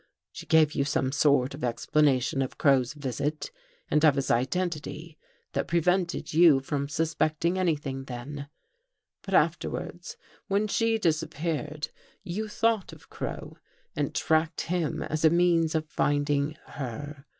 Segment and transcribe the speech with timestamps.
[0.31, 3.51] She gave you some sort of explanation of Crow's visit
[3.87, 5.19] and of his identity
[5.53, 8.49] that prevented you from suspecting anything then."
[9.21, 10.17] But afterwards,
[10.47, 11.89] when she disappeared,
[12.23, 13.57] you thought of Crow
[13.95, 17.27] and tracked him as a means of finding her.